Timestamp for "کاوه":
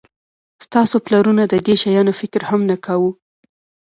2.85-3.11